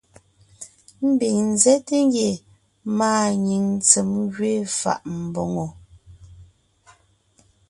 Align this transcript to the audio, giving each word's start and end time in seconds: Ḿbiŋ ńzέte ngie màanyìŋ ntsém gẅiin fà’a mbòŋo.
Ḿbiŋ 1.09 1.37
ńzέte 1.51 1.97
ngie 2.05 2.31
màanyìŋ 2.97 3.63
ntsém 3.77 4.09
gẅiin 4.33 4.65
fà’a 4.79 5.11
mbòŋo. 5.23 5.67